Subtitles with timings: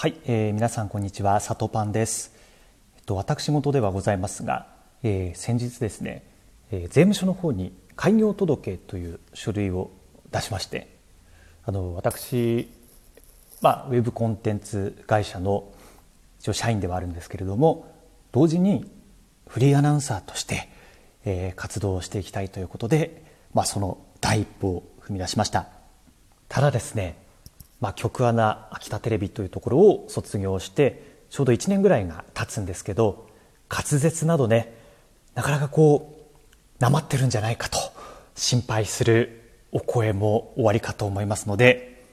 [0.00, 2.32] はい、えー、皆さんこんにちは、さとパンです。
[2.96, 4.66] えっと私事ではございますが、
[5.02, 6.22] えー、先日ですね、
[6.70, 9.90] えー、税務署の方に開業届という書類を
[10.32, 10.88] 出しまして、
[11.66, 12.70] あの私
[13.60, 15.70] まあウェブコンテンツ会社の
[16.40, 17.94] 一応社員ではあるんですけれども、
[18.32, 18.90] 同時に
[19.48, 20.70] フリーアナウンサーとして、
[21.26, 23.22] えー、活動をしていきたいということで、
[23.52, 25.68] まあその第一歩を踏み出しました。
[26.48, 27.19] ただですね。
[27.80, 33.28] まあ、局アナ秋田テレビというところを卒業してちょうど1年ぐらいが経つんですけど
[33.70, 34.74] 滑舌などね
[35.34, 37.78] なかなかこうなまってるんじゃないかと
[38.34, 39.40] 心配する
[39.72, 42.04] お声もおありかと思いますので、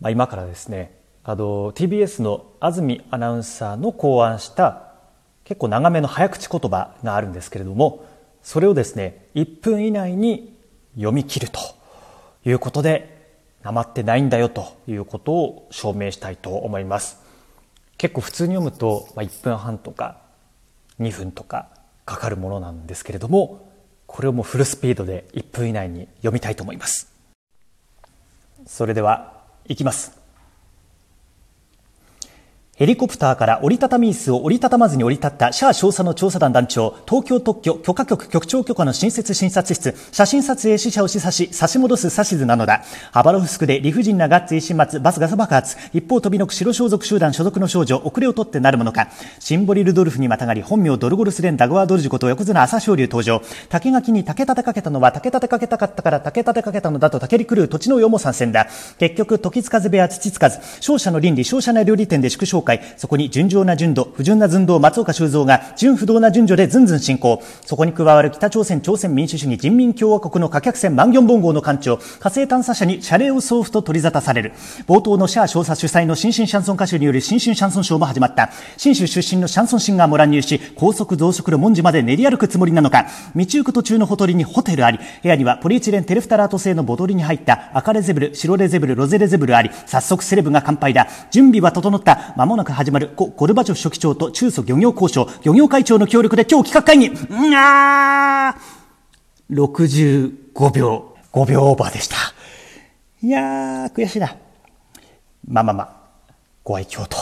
[0.00, 4.92] まあ、今からですねあの TBS の安住アナウンサーの考案した
[5.44, 8.04] 結構長めの早口言葉があるんですけれども
[8.42, 10.56] それをですね1分以内に
[10.94, 11.58] 読み切ると
[12.44, 13.21] いうことで
[13.62, 17.18] なまってないんだよということを証明したいと思います。
[17.98, 20.18] 結構普通に読むと、まあ、1分半とか
[21.00, 21.68] 2分とか
[22.04, 23.70] かかるものなんですけれども
[24.06, 27.12] これをもうフルスピードで1分以内に読みたいと思います。
[28.66, 30.21] それではいきます。
[32.74, 42.82] ヘリコプターから折りたたみ椅子を折りたたまずに降り立ったシャア少佐の調査団団長、東京特許許可局局長許可の新設診察室、写真撮影死者を示唆し、差し戻す指図なのだ。
[43.10, 49.08] ハバロフスクで理不尽なガッツ一心末、バスガサ爆発、一方飛びのく白装束集団所属の少女、遅れを取ってなるものか。
[49.38, 53.42] シンボリルドルフにまたがり、本名ドルゴルスレンダグワードルジュこと横綱朝青龍登場。
[53.68, 58.66] 竹垣に竹立てかけたのは竹立てかけたかったから竹立てかけたのだと竹り狂う土地の世も参戦だ。
[58.96, 67.42] 結局、時つかず部屋土つかず、勝者の倫理、勝者な料理店で祝勝会、そこに純情な純度、不純な寸胴、松岡修造が純不動な順序でずんずん進行。
[67.66, 74.52] そこに加わる北朝鮮朝鮮民主主義人民共和国の貨客船万ン本号の艦長、火星探査車に謝礼を送付と取り沙汰される。
[74.86, 78.50] 冒頭のシャア少佐主催の新春シャンソン歌手による新春シャンソンショーも始まった。
[78.76, 83.06] 新州出身のシャンソンシンガーも乱入し、高速増殖の文字まで練り歩くつもりなのか。
[83.34, 91.08] 道行く途中のほとりにホテルあり、部屋にはポリエチレンテレフタラート製のボトルに入った赤レゼブル、白レゼブル、ロゼレゼブルあり、早速セレブが乾杯だ。
[91.30, 92.34] 準備は整った。
[92.36, 98.54] 間ももなく始まるゴルバチョフ書記長と中蘇漁業交渉、漁業会長の協力で今日企画会議、うんあ
[99.50, 102.16] 65秒、5秒オーバーでした。
[103.22, 104.36] いやー、悔しいな。
[105.48, 107.16] まあまあまあ、ご愛嬌と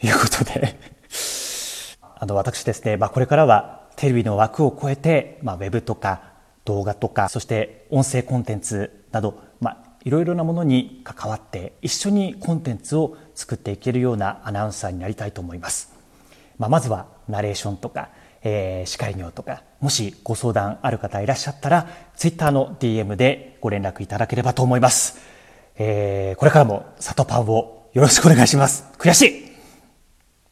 [0.00, 0.78] いうことで
[2.20, 6.22] あの、私ですね、まあこれからはテレビの枠を超えて、まあウェブとか
[6.64, 15.92] 動画とか、そして音声コンテンツなど、まあいろいろなものに関わって一緒にコンテンツを作っていけるようなアナウンサーになりたいと思います。
[16.58, 18.08] まあ、まずはナレーションとか、
[18.42, 25.18] えー、司会業とか、もしご相談ある方いらっしゃったら、ツイッターの DM でご連絡いただければと思います。
[25.76, 28.84] えー、これからも里パンをよろしくお願いします。
[28.98, 29.47] 悔しい